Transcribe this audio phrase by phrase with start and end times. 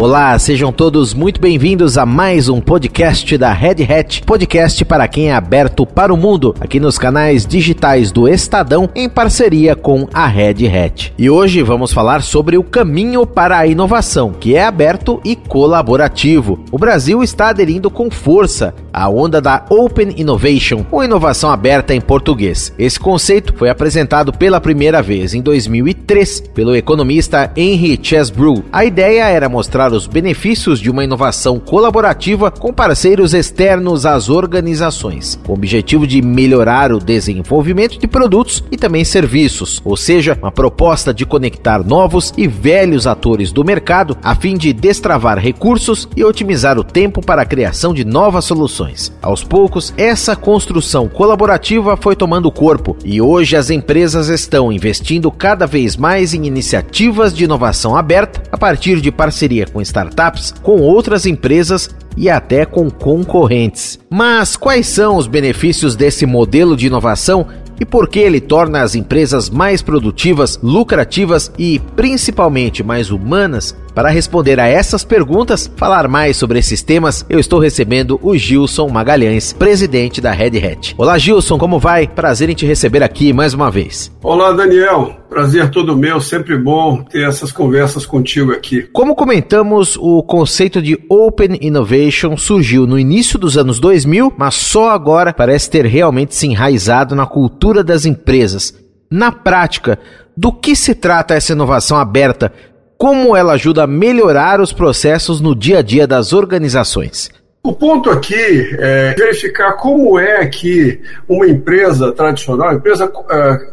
[0.00, 5.30] Olá, sejam todos muito bem-vindos a mais um podcast da Red Hat, podcast para quem
[5.30, 10.28] é aberto para o mundo, aqui nos canais digitais do Estadão, em parceria com a
[10.28, 11.12] Red Hat.
[11.18, 16.60] E hoje vamos falar sobre o caminho para a inovação, que é aberto e colaborativo.
[16.70, 22.00] O Brasil está aderindo com força à onda da Open Innovation, ou inovação aberta em
[22.00, 22.72] português.
[22.78, 28.62] Esse conceito foi apresentado pela primeira vez em 2003 pelo economista Henry Chesbrough.
[28.70, 35.38] A ideia era mostrar os benefícios de uma inovação colaborativa com parceiros externos às organizações,
[35.44, 40.52] com o objetivo de melhorar o desenvolvimento de produtos e também serviços, ou seja, uma
[40.52, 46.24] proposta de conectar novos e velhos atores do mercado a fim de destravar recursos e
[46.24, 49.12] otimizar o tempo para a criação de novas soluções.
[49.22, 55.66] Aos poucos, essa construção colaborativa foi tomando corpo e hoje as empresas estão investindo cada
[55.66, 60.80] vez mais em iniciativas de inovação aberta a partir de parceria com com startups, com
[60.80, 63.98] outras empresas e até com concorrentes.
[64.10, 67.46] Mas quais são os benefícios desse modelo de inovação
[67.80, 73.76] e por que ele torna as empresas mais produtivas, lucrativas e principalmente mais humanas?
[73.98, 78.86] Para responder a essas perguntas, falar mais sobre esses temas, eu estou recebendo o Gilson
[78.88, 80.94] Magalhães, presidente da Red Hat.
[80.96, 82.06] Olá, Gilson, como vai?
[82.06, 84.08] Prazer em te receber aqui mais uma vez.
[84.22, 85.16] Olá, Daniel.
[85.28, 88.82] Prazer todo meu, sempre bom ter essas conversas contigo aqui.
[88.92, 94.90] Como comentamos, o conceito de Open Innovation surgiu no início dos anos 2000, mas só
[94.90, 98.72] agora parece ter realmente se enraizado na cultura das empresas.
[99.10, 99.98] Na prática,
[100.36, 102.52] do que se trata essa inovação aberta
[102.98, 107.30] como ela ajuda a melhorar os processos no dia a dia das organizações.
[107.62, 113.10] O ponto aqui é verificar como é que uma empresa tradicional, empresa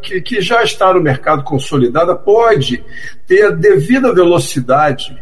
[0.01, 2.83] que, que já está no mercado consolidada, pode
[3.27, 5.15] ter a devida velocidade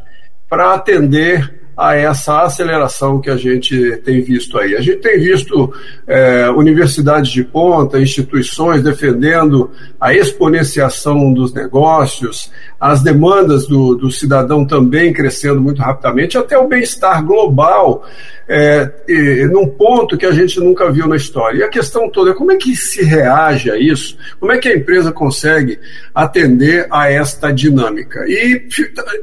[0.50, 4.76] para atender a essa aceleração que a gente tem visto aí.
[4.76, 5.74] A gente tem visto
[6.08, 12.52] é, universidades de ponta, instituições defendendo a exponenciação dos negócios,
[12.84, 18.04] as demandas do, do cidadão também crescendo muito rapidamente, até o bem-estar global
[18.48, 21.60] é, num ponto que a gente nunca viu na história.
[21.60, 24.68] E a questão toda é como é que se reage a isso, como é que
[24.68, 25.80] a empresa consegue
[26.14, 28.26] atender a esta dinâmica.
[28.28, 28.68] E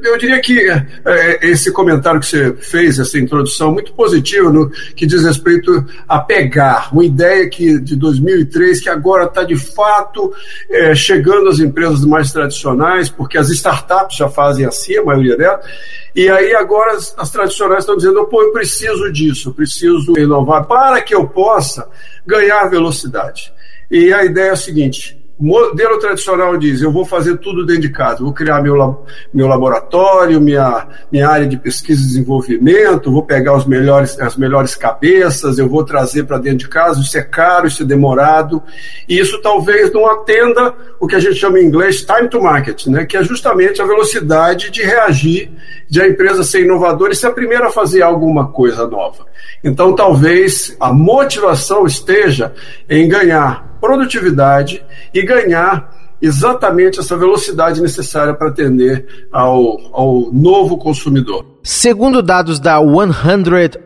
[0.03, 0.67] eu diria que
[1.05, 6.19] é, esse comentário que você fez, essa introdução muito positiva no que diz respeito a
[6.19, 10.33] pegar uma ideia que, de 2003 que agora está de fato
[10.69, 15.65] é, chegando às empresas mais tradicionais, porque as startups já fazem assim, a maioria delas,
[16.15, 20.65] e aí agora as, as tradicionais estão dizendo, pô, eu preciso disso, eu preciso inovar
[20.65, 21.87] para que eu possa
[22.25, 23.53] ganhar velocidade.
[23.89, 27.89] E a ideia é a seguinte: modelo tradicional diz: eu vou fazer tudo dentro de
[27.89, 33.57] casa, vou criar meu, meu laboratório, minha, minha área de pesquisa e desenvolvimento, vou pegar
[33.57, 37.67] os melhores, as melhores cabeças, eu vou trazer para dentro de casa, isso é caro,
[37.67, 38.61] isso é demorado,
[39.09, 42.85] e isso talvez não atenda o que a gente chama em inglês time to market,
[42.85, 45.51] né, que é justamente a velocidade de reagir,
[45.89, 49.25] de a empresa ser inovadora e ser a primeira a fazer alguma coisa nova.
[49.63, 52.53] Então, talvez a motivação esteja
[52.87, 54.81] em ganhar produtividade
[55.13, 61.57] e ganhar exatamente essa velocidade necessária para atender ao, ao novo consumidor.
[61.63, 62.89] Segundo dados da 100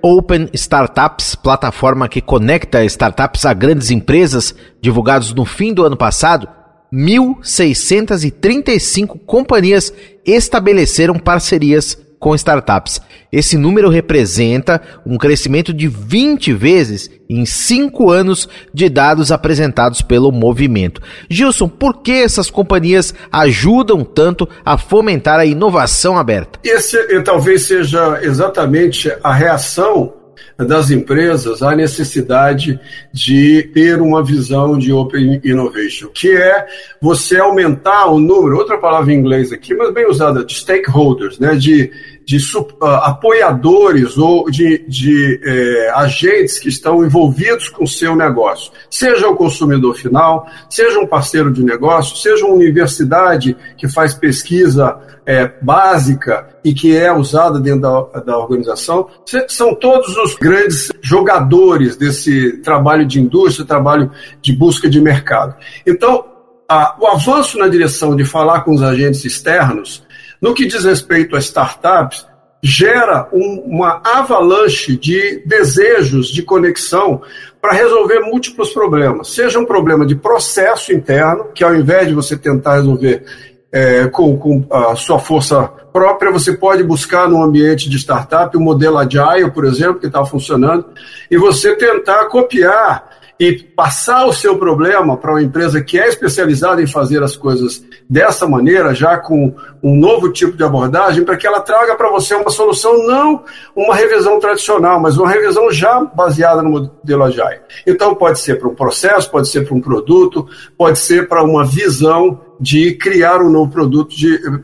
[0.02, 6.50] Open Startups, plataforma que conecta startups a grandes empresas, divulgados no fim do ano passado,
[6.94, 9.94] 1.635 companhias
[10.26, 13.00] estabeleceram parcerias com startups.
[13.32, 20.32] Esse número representa um crescimento de 20 vezes em 5 anos de dados apresentados pelo
[20.32, 21.00] movimento.
[21.30, 26.60] Gilson, por que essas companhias ajudam tanto a fomentar a inovação aberta?
[26.64, 30.26] Esse eh, talvez seja exatamente a reação
[30.58, 32.80] das empresas à necessidade
[33.12, 36.66] de ter uma visão de Open Innovation, que é
[37.02, 41.56] você aumentar o número, outra palavra em inglês aqui, mas bem usada, de stakeholders, né,
[41.56, 41.92] de,
[42.26, 48.72] de uh, apoiadores ou de, de é, agentes que estão envolvidos com o seu negócio,
[48.90, 54.98] seja o consumidor final, seja um parceiro de negócio, seja uma universidade que faz pesquisa
[55.24, 59.08] é, básica e que é usada dentro da, da organização,
[59.48, 64.12] são todos os grandes jogadores desse trabalho de indústria, trabalho
[64.42, 65.56] de busca de mercado.
[65.86, 66.26] Então,
[66.68, 70.04] a, o avanço na direção de falar com os agentes externos
[70.42, 72.26] no que diz respeito a startups,
[72.62, 77.22] gera um, uma avalanche de desejos de conexão
[77.62, 79.30] para resolver múltiplos problemas.
[79.34, 83.24] Seja um problema de processo interno, que ao invés de você tentar resolver
[83.72, 88.60] é, com, com a sua força própria, você pode buscar no ambiente de startup o
[88.60, 90.86] modelo Agile, por exemplo, que está funcionando,
[91.30, 96.82] e você tentar copiar e passar o seu problema para uma empresa que é especializada
[96.82, 99.54] em fazer as coisas dessa maneira, já com
[99.84, 103.44] um novo tipo de abordagem, para que ela traga para você uma solução, não
[103.76, 107.60] uma revisão tradicional, mas uma revisão já baseada no modelo Agile.
[107.86, 110.48] Então, pode ser para um processo, pode ser para um produto,
[110.78, 114.16] pode ser para uma visão de criar um novo produto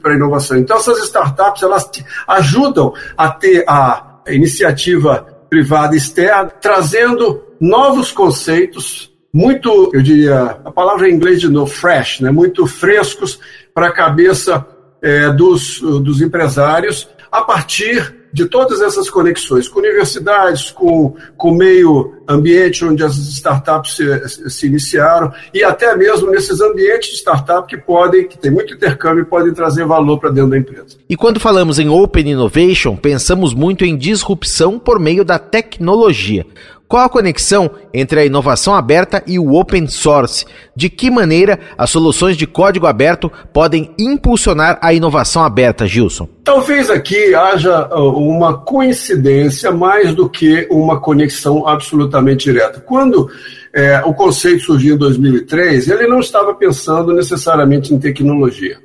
[0.01, 0.57] para inovação.
[0.57, 1.89] Então, essas startups elas
[2.25, 11.07] ajudam a ter a iniciativa privada externa, trazendo novos conceitos, muito, eu diria, a palavra
[11.07, 12.31] em inglês de novo, fresh, né?
[12.31, 13.39] muito frescos
[13.73, 14.67] para a cabeça
[15.01, 22.13] é, dos, dos empresários, a partir de todas essas conexões com universidades, com, o meio
[22.27, 27.77] ambiente onde as startups se, se iniciaram e até mesmo nesses ambientes de startup que
[27.77, 30.97] podem, que tem muito intercâmbio podem trazer valor para dentro da empresa.
[31.09, 36.45] E quando falamos em Open Innovation, pensamos muito em disrupção por meio da tecnologia.
[36.91, 40.45] Qual a conexão entre a inovação aberta e o open source?
[40.75, 46.27] De que maneira as soluções de código aberto podem impulsionar a inovação aberta, Gilson?
[46.43, 52.81] Talvez aqui haja uh, uma coincidência mais do que uma conexão absolutamente direta.
[52.81, 53.31] Quando
[53.73, 58.77] é, o conceito surgiu em 2003, ele não estava pensando necessariamente em tecnologia.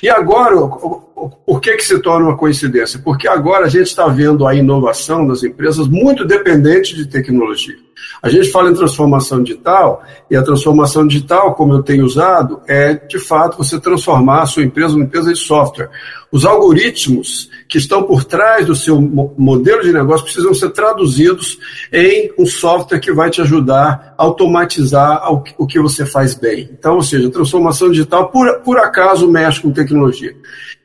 [0.00, 0.54] E agora,
[1.44, 3.00] por que, que se torna uma coincidência?
[3.02, 7.76] Porque agora a gente está vendo a inovação das empresas muito dependente de tecnologia.
[8.22, 12.94] A gente fala em transformação digital, e a transformação digital, como eu tenho usado, é
[12.94, 15.90] de fato você transformar a sua empresa numa empresa de software.
[16.30, 21.58] Os algoritmos que estão por trás do seu modelo de negócio precisam ser traduzidos
[21.92, 26.68] em um software que vai te ajudar a automatizar o que você faz bem.
[26.72, 30.34] Então, ou seja, transformação digital, por, por acaso, mexe com tecnologia.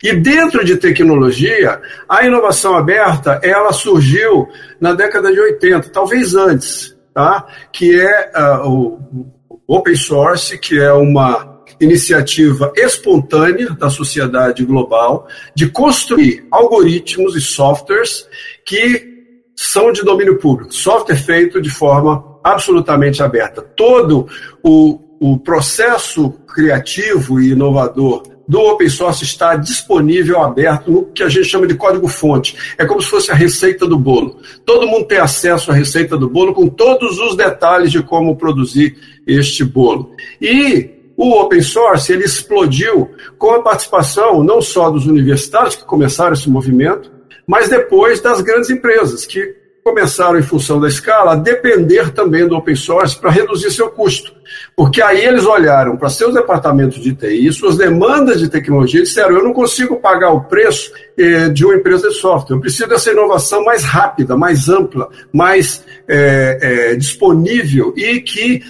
[0.02, 4.48] E dentro de tecnologia, a inovação aberta, ela surgiu
[4.80, 7.46] na década de 80, talvez antes tá?
[7.72, 9.28] que é uh, o
[9.68, 18.28] Open Source, que é uma iniciativa espontânea da sociedade global de construir algoritmos e softwares
[18.66, 19.12] que
[19.56, 23.62] são de domínio público, software feito de forma absolutamente aberta.
[23.62, 24.28] Todo
[24.62, 31.30] o, o processo criativo e inovador do open source está disponível, aberto, no que a
[31.30, 32.58] gente chama de código-fonte.
[32.78, 34.38] É como se fosse a receita do bolo.
[34.66, 38.98] Todo mundo tem acesso à receita do bolo com todos os detalhes de como produzir
[39.26, 40.12] este bolo.
[40.42, 46.34] E o open source ele explodiu com a participação não só dos universitários que começaram
[46.34, 47.12] esse movimento,
[47.46, 52.56] mas depois das grandes empresas que começaram, em função da escala, a depender também do
[52.56, 54.34] open source para reduzir seu custo.
[54.76, 59.36] Porque aí eles olharam para seus departamentos de TI, suas demandas de tecnologia, e disseram:
[59.36, 63.12] eu não consigo pagar o preço eh, de uma empresa de software, eu preciso dessa
[63.12, 68.62] inovação mais rápida, mais ampla, mais eh, eh, disponível e que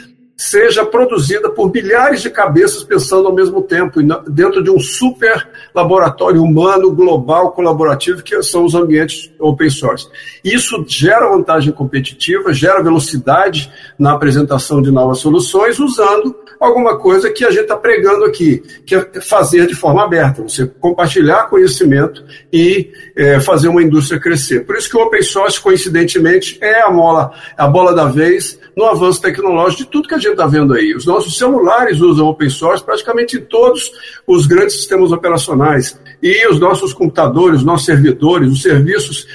[0.44, 6.44] seja produzida por milhares de cabeças pensando ao mesmo tempo, dentro de um super laboratório
[6.44, 10.10] humano, global, colaborativo, que são os ambientes open source.
[10.44, 17.46] Isso gera vantagem competitiva, gera velocidade na apresentação de novas soluções, usando alguma coisa que
[17.46, 22.92] a gente está pregando aqui, que é fazer de forma aberta, você compartilhar conhecimento e
[23.16, 24.66] é, fazer uma indústria crescer.
[24.66, 28.86] Por isso que o open source, coincidentemente, é a mola, a bola da vez no
[28.86, 30.96] avanço tecnológico de tudo que a gente está vendo aí.
[30.96, 33.92] Os nossos celulares usam open source praticamente em todos
[34.26, 36.00] os grandes sistemas operacionais.
[36.22, 39.28] E os nossos computadores, os nossos servidores, os serviços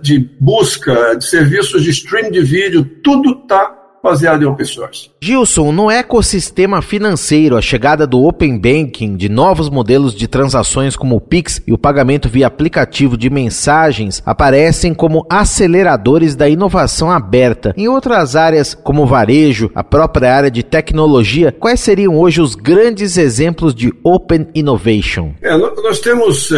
[0.00, 5.08] de busca, de serviços de stream de vídeo, tudo está baseado em open source.
[5.18, 11.16] Gilson, no ecossistema financeiro, a chegada do Open Banking, de novos modelos de transações como
[11.16, 17.72] o Pix e o pagamento via aplicativo de mensagens aparecem como aceleradores da inovação aberta.
[17.78, 22.54] Em outras áreas, como o varejo, a própria área de tecnologia, quais seriam hoje os
[22.54, 25.32] grandes exemplos de Open Innovation?
[25.40, 26.56] É, nós temos uh,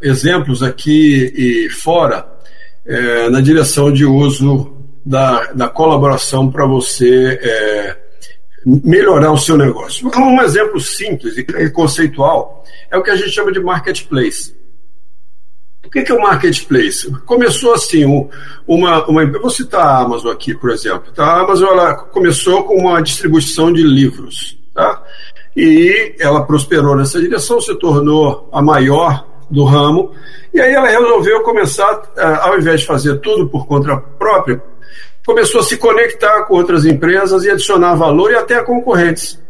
[0.00, 2.24] exemplos aqui e fora
[2.86, 4.71] uh, na direção de uso
[5.04, 7.96] da, da colaboração para você é,
[8.64, 10.10] melhorar o seu negócio.
[10.16, 14.54] Um exemplo simples e conceitual é o que a gente chama de marketplace.
[15.84, 17.10] O que é o marketplace?
[17.26, 18.04] Começou assim,
[18.66, 21.12] uma, uma vou citar a Amazon aqui, por exemplo.
[21.12, 21.24] Tá?
[21.24, 25.02] A Amazon ela começou com uma distribuição de livros, tá?
[25.56, 30.12] e ela prosperou nessa direção, se tornou a maior do ramo,
[30.52, 33.96] e aí ela resolveu começar, é, ao invés de fazer tudo por conta
[34.42, 34.62] própria,
[35.24, 39.40] começou a se conectar com outras empresas e adicionar valor e até concorrentes.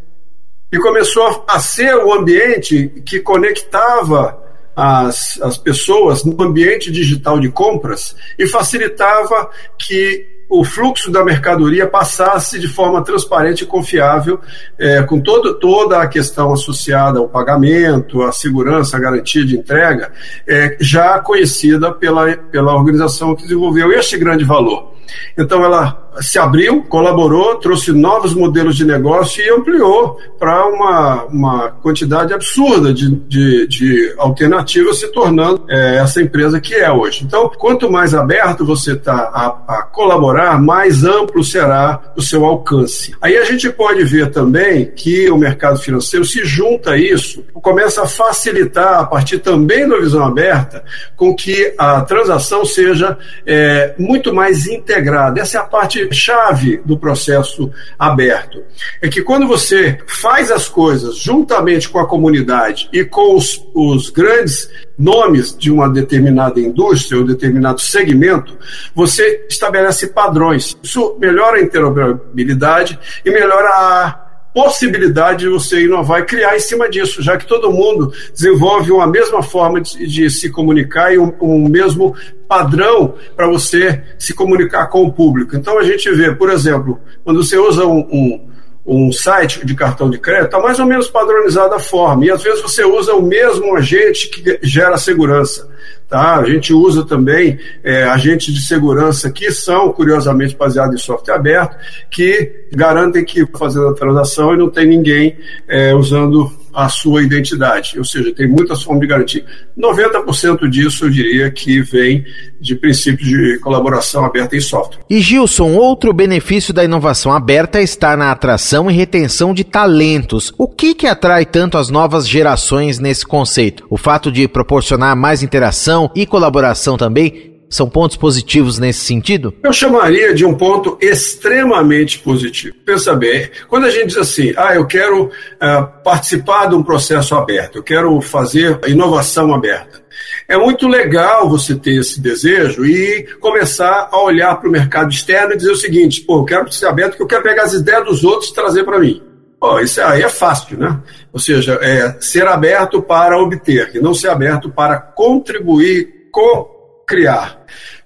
[0.71, 4.43] e começou a ser o ambiente que conectava
[4.75, 11.87] as, as pessoas no ambiente digital de compras e facilitava que o fluxo da mercadoria
[11.87, 14.39] passasse de forma transparente e confiável,
[14.79, 20.13] é, com todo, toda a questão associada ao pagamento, à segurança, à garantia de entrega,
[20.47, 24.93] é, já conhecida pela, pela organização que desenvolveu este grande valor.
[25.37, 31.69] Então ela se abriu, colaborou, trouxe novos modelos de negócio e ampliou para uma, uma
[31.71, 37.25] quantidade absurda de, de, de alternativas, se tornando é, essa empresa que é hoje.
[37.25, 43.15] Então, quanto mais aberto você está a, a colaborar, mais amplo será o seu alcance.
[43.21, 48.03] Aí a gente pode ver também que o mercado financeiro se junta a isso, começa
[48.03, 50.85] a facilitar, a partir também da visão aberta,
[51.17, 53.17] com que a transação seja
[53.47, 55.02] é, muito mais integrada.
[55.41, 58.63] Essa é a parte chave do processo aberto.
[59.01, 64.11] É que quando você faz as coisas juntamente com a comunidade e com os, os
[64.11, 64.69] grandes
[64.99, 68.57] nomes de uma determinada indústria ou determinado segmento,
[68.95, 70.77] você estabelece padrões.
[70.83, 76.89] Isso melhora a interoperabilidadade e melhora a possibilidade de você inovar e criar em cima
[76.89, 81.33] disso, já que todo mundo desenvolve uma mesma forma de, de se comunicar e um,
[81.41, 82.15] um mesmo
[82.47, 85.57] padrão para você se comunicar com o público.
[85.57, 88.52] Então a gente vê, por exemplo, quando você usa um, um,
[88.85, 92.43] um site de cartão de crédito, está mais ou menos padronizada a forma, e às
[92.43, 95.71] vezes você usa o mesmo agente que gera segurança.
[96.09, 96.37] Tá?
[96.37, 101.77] A gente usa também é, agentes de segurança que são, curiosamente, baseados em software aberto,
[102.11, 107.99] que garantem que fazendo a transação e não tem ninguém é, usando a sua identidade,
[107.99, 109.45] ou seja, tem muitas formas de garantia.
[109.79, 112.25] 90% disso eu diria que vem
[112.61, 115.01] de princípios de colaboração aberta em software.
[115.09, 120.53] E Gilson, outro benefício da inovação aberta está na atração e retenção de talentos.
[120.57, 123.85] O que que atrai tanto as novas gerações nesse conceito?
[123.91, 129.55] O fato de proporcionar mais interação e colaboração também são pontos positivos nesse sentido?
[129.63, 132.77] Eu chamaria de um ponto extremamente positivo.
[132.85, 137.35] Pensa bem, quando a gente diz assim, ah, eu quero uh, participar de um processo
[137.35, 140.03] aberto, eu quero fazer inovação aberta.
[140.47, 145.55] É muito legal você ter esse desejo e começar a olhar para o mercado externo
[145.55, 148.05] e dizer o seguinte: pô, eu quero ser aberto porque eu quero pegar as ideias
[148.05, 149.23] dos outros e trazer para mim.
[149.59, 151.01] Pô, isso aí é fácil, né?
[151.33, 157.63] Ou seja, é ser aberto para obter, e não ser aberto para contribuir com criar.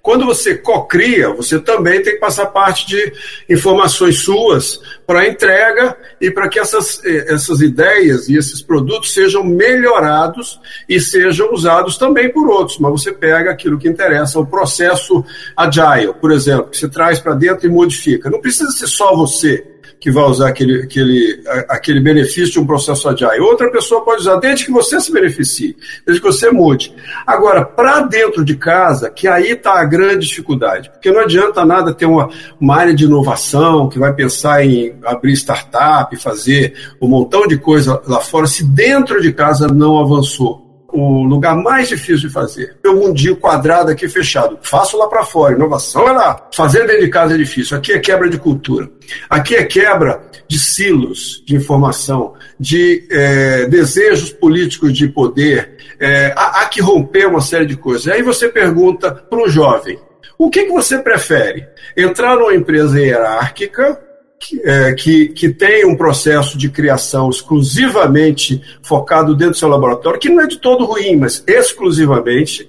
[0.07, 3.13] Quando você co-cria, você também tem que passar parte de
[3.49, 9.43] informações suas para entrega e para que essas, eh, essas ideias e esses produtos sejam
[9.43, 12.79] melhorados e sejam usados também por outros.
[12.79, 15.25] Mas você pega aquilo que interessa, o processo
[15.57, 18.31] agile, por exemplo, que você traz para dentro e modifica.
[18.31, 23.09] Não precisa ser só você que vai usar aquele, aquele, aquele benefício de um processo
[23.09, 23.41] agile.
[23.41, 26.95] Outra pessoa pode usar, desde que você se beneficie, desde que você mude.
[27.27, 31.95] Agora, para dentro de casa, que aí está a grande dificuldade, porque não adianta nada
[31.95, 32.29] ter uma,
[32.61, 38.01] uma área de inovação que vai pensar em abrir startup, fazer um montão de coisa
[38.07, 40.66] lá fora, se dentro de casa não avançou
[40.97, 42.77] o lugar mais difícil de fazer.
[42.83, 44.59] Tem um mundinho quadrado aqui fechado.
[44.63, 45.55] Faço lá para fora.
[45.55, 46.49] Inovação é lá.
[46.55, 47.77] Fazer dentro de casa é difícil.
[47.77, 48.89] Aqui é quebra de cultura.
[49.29, 55.77] Aqui é quebra de silos de informação, de é, desejos políticos de poder.
[56.01, 58.09] É, há, há, que romper uma série de coisas.
[58.09, 59.99] Aí você pergunta para um jovem:
[60.39, 61.67] o que, que você prefere?
[61.95, 64.01] Entrar numa empresa hierárquica
[64.39, 70.21] que, é, que, que tem um processo de criação exclusivamente focado dentro do seu laboratório,
[70.21, 72.69] que não é de todo ruim, mas exclusivamente,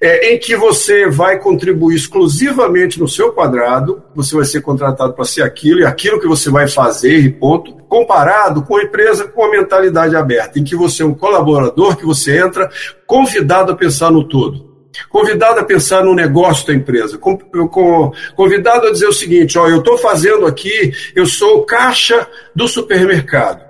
[0.00, 5.24] é, em que você vai contribuir exclusivamente no seu quadrado, você vai ser contratado para
[5.24, 9.44] ser aquilo e aquilo que você vai fazer e ponto, comparado com a empresa com
[9.44, 12.68] a mentalidade aberta, em que você é um colaborador, que você entra
[13.06, 14.73] convidado a pensar no todo
[15.08, 19.98] convidado a pensar no negócio da empresa, convidado a dizer o seguinte: ó, eu estou
[19.98, 23.64] fazendo aqui, eu sou caixa do supermercado.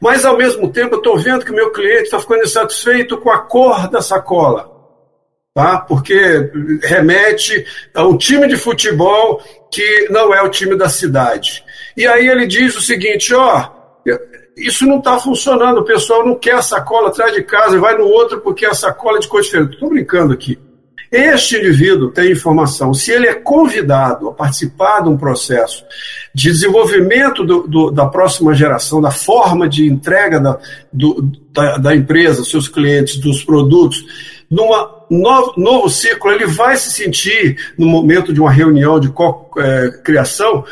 [0.00, 3.30] Mas ao mesmo tempo eu estou vendo que o meu cliente está ficando insatisfeito com
[3.30, 4.70] a cor da sacola.
[5.54, 5.78] Tá?
[5.78, 6.50] Porque
[6.82, 11.64] remete a um time de futebol que não é o time da cidade.
[11.96, 13.68] E aí ele diz o seguinte: ó,
[14.56, 17.96] isso não está funcionando, o pessoal não quer a sacola atrás de casa e vai
[17.96, 19.74] no outro porque a sacola é de cor diferente.
[19.74, 20.58] Estou brincando aqui.
[21.10, 22.94] Este indivíduo tem informação.
[22.94, 25.84] Se ele é convidado a participar de um processo
[26.32, 30.56] de desenvolvimento do, do, da próxima geração, da forma de entrega da,
[30.92, 34.04] do, da, da, empresa, seus clientes, dos produtos,
[34.48, 40.64] numa novo, novo ciclo, ele vai se sentir, no momento de uma reunião de co-criação,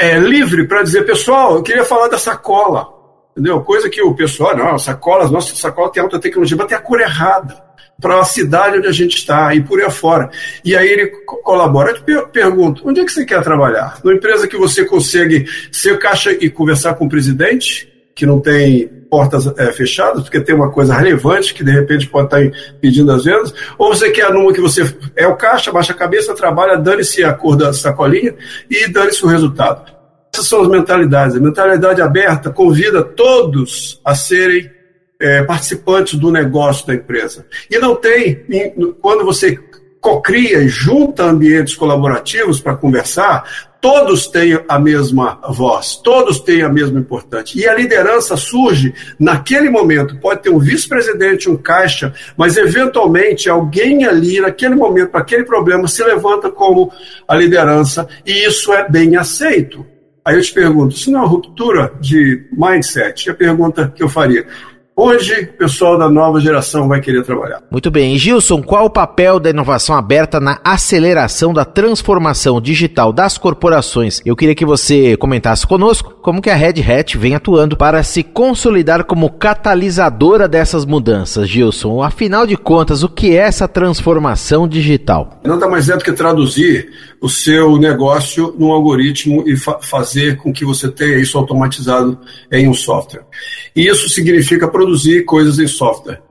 [0.00, 2.88] é, é, livre para dizer, pessoal, eu queria falar dessa cola.
[3.32, 3.60] Entendeu?
[3.60, 7.02] Coisa que o pessoal, não, sacolas, nossa sacola tem alta tecnologia, mas tem a cor
[7.02, 7.65] errada
[8.00, 10.30] para a cidade onde a gente está e por aí afora.
[10.64, 11.06] E aí ele
[11.42, 11.96] colabora.
[12.06, 13.98] Eu te pergunto, onde é que você quer trabalhar?
[14.04, 18.88] Numa empresa que você consegue ser caixa e conversar com o presidente, que não tem
[19.10, 23.12] portas é, fechadas, porque tem uma coisa relevante que de repente pode estar tá pedindo
[23.12, 24.82] as vendas, ou você quer numa que você
[25.14, 28.34] é o caixa, baixa a cabeça, trabalha, dane-se a cor da sacolinha
[28.70, 29.96] e dane-se o resultado.
[30.34, 31.36] Essas são as mentalidades.
[31.36, 34.70] A mentalidade aberta convida todos a serem
[35.20, 37.46] é, participantes do negócio da empresa.
[37.70, 38.44] E não tem,
[39.00, 39.58] quando você
[40.00, 43.44] cocria e junta ambientes colaborativos para conversar,
[43.80, 47.58] todos têm a mesma voz, todos têm a mesma importância.
[47.58, 50.16] E a liderança surge naquele momento.
[50.18, 55.88] Pode ter um vice-presidente, um caixa, mas eventualmente alguém ali, naquele momento, para aquele problema,
[55.88, 56.92] se levanta como
[57.26, 59.84] a liderança, e isso é bem aceito.
[60.24, 64.02] Aí eu te pergunto, se não é uma ruptura de mindset, é a pergunta que
[64.02, 64.46] eu faria
[64.96, 67.62] onde o pessoal da nova geração vai querer trabalhar.
[67.70, 68.16] Muito bem.
[68.16, 74.22] Gilson, qual o papel da inovação aberta na aceleração da transformação digital das corporações?
[74.24, 78.24] Eu queria que você comentasse conosco como que a Red Hat vem atuando para se
[78.24, 82.02] consolidar como catalisadora dessas mudanças, Gilson.
[82.02, 85.40] Afinal de contas, o que é essa transformação digital?
[85.44, 86.90] Nada mais é do que traduzir
[87.20, 92.18] o seu negócio num algoritmo e fa fazer com que você tenha isso automatizado
[92.50, 93.22] em um software.
[93.76, 96.25] E isso significa produzir coisas em software.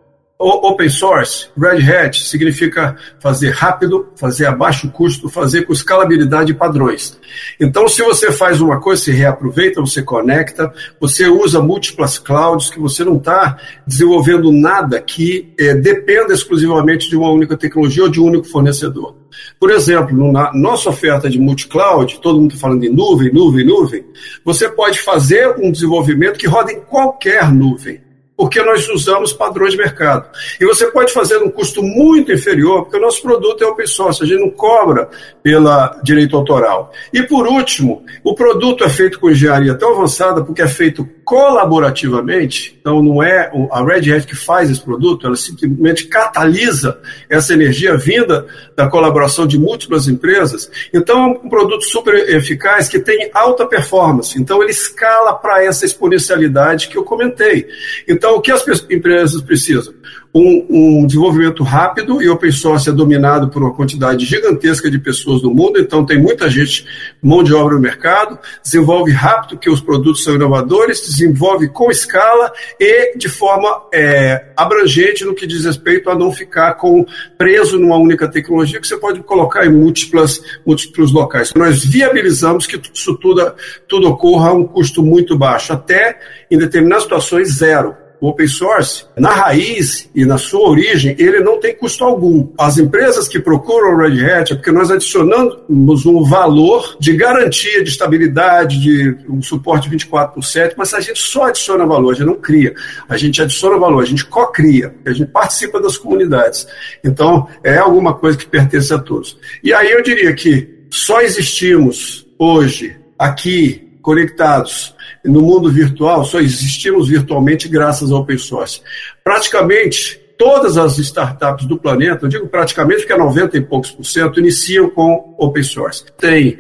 [0.48, 6.56] Open source, Red Hat, significa fazer rápido, fazer a baixo custo, fazer com escalabilidade e
[6.56, 7.18] padrões.
[7.60, 12.80] Então, se você faz uma coisa, se reaproveita, você conecta, você usa múltiplas clouds, que
[12.80, 18.22] você não está desenvolvendo nada que é, dependa exclusivamente de uma única tecnologia ou de
[18.22, 19.16] um único fornecedor.
[19.60, 24.06] Por exemplo, na nossa oferta de multi-cloud, todo mundo está falando de nuvem, nuvem, nuvem,
[24.44, 28.05] você pode fazer um desenvolvimento que roda em qualquer nuvem
[28.38, 30.30] porque nós usamos padrões de mercado.
[30.60, 34.24] E você pode fazer um custo muito inferior, porque o nosso produto é open source,
[34.24, 35.10] a gente não cobra
[35.42, 36.92] pela direito autoral.
[37.14, 42.78] E por último, o produto é feito com engenharia tão avançada, porque é feito colaborativamente,
[42.80, 47.98] então não é a Red Hat que faz esse produto, ela simplesmente catalisa essa energia
[47.98, 48.46] vinda
[48.76, 50.70] da colaboração de múltiplas empresas.
[50.94, 55.84] Então é um produto super eficaz que tem alta performance, então ele escala para essa
[55.84, 57.68] exponencialidade que eu comentei.
[58.08, 59.94] Então o que as empresas precisam?
[60.36, 65.42] Um, um, desenvolvimento rápido e open source é dominado por uma quantidade gigantesca de pessoas
[65.42, 66.86] no mundo, então tem muita gente,
[67.24, 72.52] mão de obra no mercado, desenvolve rápido que os produtos são inovadores, desenvolve com escala
[72.78, 77.06] e de forma é, abrangente no que diz respeito a não ficar com,
[77.38, 81.54] preso numa única tecnologia que você pode colocar em múltiplas, múltiplos locais.
[81.56, 83.54] Nós viabilizamos que isso tudo,
[83.88, 86.20] tudo ocorra a um custo muito baixo, até
[86.52, 91.60] em determinadas situações zero o open source, na raiz e na sua origem, ele não
[91.60, 92.50] tem custo algum.
[92.58, 97.84] As empresas que procuram o Red Hat é porque nós adicionamos um valor de garantia
[97.84, 102.14] de estabilidade, de um suporte 24 por 7, mas a gente só adiciona valor, a
[102.14, 102.74] gente não cria.
[103.08, 106.68] A gente adiciona valor, a gente co-cria, a gente participa das comunidades.
[107.04, 109.38] Então, é alguma coisa que pertence a todos.
[109.64, 114.94] E aí eu diria que só existimos hoje, aqui, conectados
[115.26, 118.82] no mundo virtual, só existimos virtualmente graças ao open source.
[119.24, 124.06] Praticamente todas as startups do planeta, eu digo praticamente porque é 90 e poucos por
[124.06, 126.06] cento, iniciam com open source.
[126.20, 126.56] Tem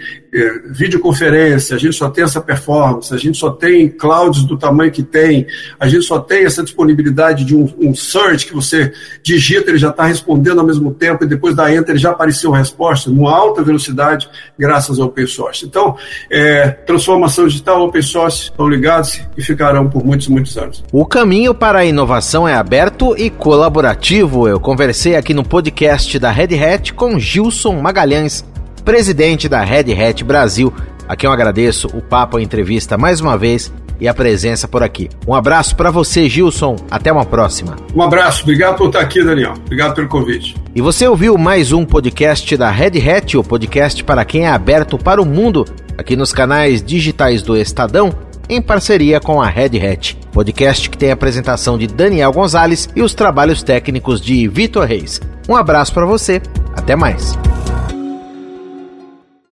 [0.69, 5.04] videoconferência, a gente só tem essa performance, a gente só tem clouds do tamanho que
[5.04, 5.48] tem,
[5.80, 8.91] a gente só tem essa disponibilidade de um, um search que você
[9.24, 12.58] digita, ele já está respondendo ao mesmo tempo e depois da enter já apareceu a
[12.58, 15.65] resposta, numa alta velocidade, graças ao open source.
[15.65, 15.95] Então,
[16.30, 20.84] é, transformação digital, open source, estão ligados e ficarão por muitos, muitos anos.
[20.91, 24.48] O caminho para a inovação é aberto e colaborativo.
[24.48, 28.43] Eu conversei aqui no podcast da Red Hat com Gilson Magalhães,
[28.86, 30.71] presidente da Red Hat Brasil.
[31.10, 35.10] Aqui eu agradeço o papo, a entrevista mais uma vez e a presença por aqui.
[35.28, 36.76] Um abraço para você, Gilson.
[36.89, 37.76] Até uma próxima.
[37.95, 38.43] Um abraço.
[38.43, 39.54] Obrigado por estar aqui, Daniel.
[39.65, 40.56] Obrigado pelo convite.
[40.76, 44.98] E você ouviu mais um podcast da Red Hat, o podcast para quem é aberto
[44.98, 45.65] para o mundo,
[45.98, 48.13] aqui nos canais digitais do Estadão,
[48.50, 50.17] em parceria com a Red Hat.
[50.32, 55.21] Podcast que tem a apresentação de Daniel Gonzalez e os trabalhos técnicos de Vitor Reis.
[55.48, 56.41] Um abraço para você.
[56.76, 57.36] Até mais.